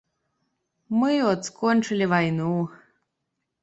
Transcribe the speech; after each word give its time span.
Мы 1.03 1.11
от 1.33 1.45
скончылі 1.51 2.05
вайну. 2.17 2.53